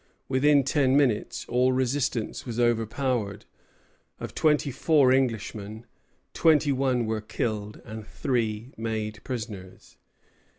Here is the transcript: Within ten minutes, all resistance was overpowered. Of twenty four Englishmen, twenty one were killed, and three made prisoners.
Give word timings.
Within 0.27 0.63
ten 0.63 0.97
minutes, 0.97 1.45
all 1.47 1.73
resistance 1.73 2.43
was 2.43 2.59
overpowered. 2.59 3.45
Of 4.19 4.33
twenty 4.33 4.71
four 4.71 5.11
Englishmen, 5.13 5.85
twenty 6.33 6.71
one 6.71 7.05
were 7.05 7.21
killed, 7.21 7.79
and 7.85 8.07
three 8.07 8.71
made 8.77 9.23
prisoners. 9.23 9.97